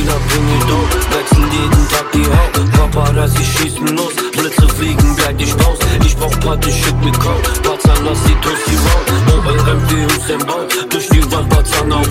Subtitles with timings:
[0.00, 2.72] bring it down, wechseln jeden Tag die Haut.
[2.72, 5.78] Paparazzi schießen los, Blitze fliegen, bleib dich raus.
[6.04, 9.06] Ich brauch Party, schick mir Kraut, Bazan, lass die Tussi raus.
[9.46, 12.06] OLM wie Hussein Bau, durch die Wand, Bazan auf.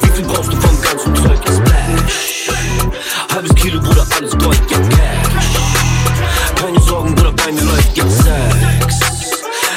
[0.00, 1.38] Wie viel brauchst du vom ganzen Zeug?
[1.44, 2.50] Splash.
[3.32, 6.60] Halbes Kilo, Bruder, alles Gold, get Cash.
[6.60, 9.00] Keine Sorgen, Bruder, bei mir läuft jetzt Sex.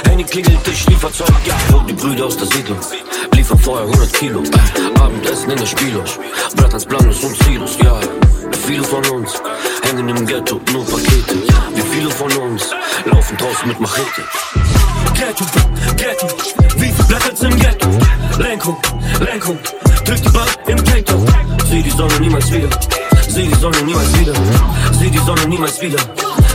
[0.07, 1.55] Handy klingelt, ich liefer Zeug, ja.
[2.01, 2.79] Brüder aus der Siedlung.
[3.35, 4.41] Liefer vorher 100 Kilo.
[4.99, 6.17] Abendessen in der Spielos.
[6.55, 7.99] Blattans, Blanos und Silos, ja.
[8.65, 9.39] Viele von uns
[9.83, 11.35] hängen im Ghetto, nur Pakete.
[11.75, 12.71] Wie viele von uns
[13.05, 14.23] laufen draußen mit Machete?
[15.13, 15.45] Ghetto,
[15.95, 16.27] Ghetto,
[16.77, 17.87] wie viel Blatters im Ghetto?
[18.39, 18.77] Lenkung,
[19.19, 19.59] Lenkung,
[20.03, 21.29] drück die Bank im Tanktop.
[21.69, 22.69] Sieh die Sonne niemals wieder.
[23.27, 24.33] Sieh die Sonne niemals wieder.
[24.99, 25.99] Sieh die Sonne niemals wieder.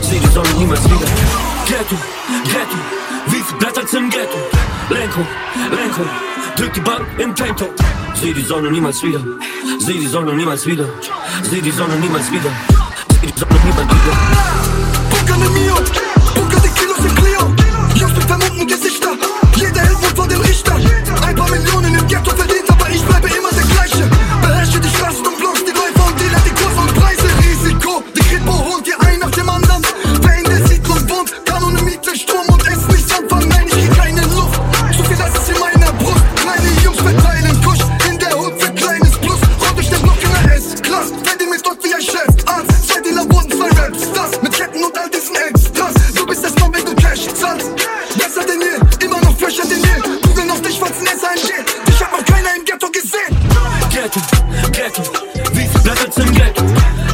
[0.02, 1.06] Sieh die Sonne niemals wieder.
[1.66, 1.96] Ghetto,
[2.42, 2.78] Ghetto,
[3.28, 3.65] wie viel Ghetto?
[4.88, 5.26] Lenkung,
[5.70, 6.06] Lenkung,
[6.56, 7.74] drück die Bank im Tanktop.
[8.15, 9.20] Sieh die Sonne niemals wieder.
[9.80, 10.88] Sieh die Sonne niemals wieder.
[11.42, 12.51] Sieh die Sonne niemals wieder.
[13.20, 14.12] Sieh die Sonne niemals wieder.
[15.26, 15.74] De Mio,
[55.46, 56.64] Ghetto, wie viel Blatters im Ghetto?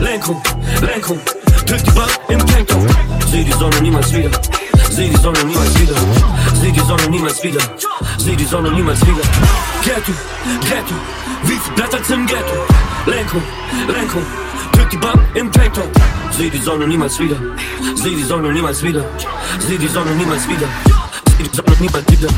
[0.00, 0.42] Lenkung,
[0.80, 1.18] Lenkung,
[1.66, 2.86] drück die Bank im Tanktop.
[3.30, 4.30] Sieh die Sonne niemals wieder.
[4.90, 5.94] Sieh die Sonne niemals wieder.
[6.60, 7.60] Sieh die Sonne niemals wieder.
[8.18, 9.22] Sieh die Sonne niemals wieder.
[9.82, 10.12] Ghetto,
[10.60, 10.94] Ghetto,
[11.44, 12.54] viel Blatters im Ghetto?
[13.06, 13.42] Lenkung,
[13.88, 14.22] Lenkung,
[14.72, 15.90] drück die Bank im Tanktop.
[16.36, 17.36] Sieh die Sonne niemals wieder.
[17.96, 19.04] Sieh die Sonne niemals wieder.
[19.58, 20.68] Sieh die Sonne niemals wieder.
[21.38, 22.28] Sieh die Sonne niemals wieder.